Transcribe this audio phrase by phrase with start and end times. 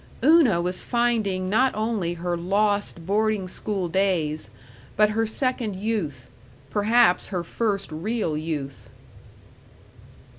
[0.25, 4.49] Una was finding not only her lost boarding school days,
[4.97, 6.27] but her second youth
[6.71, 8.89] perhaps her first real youth.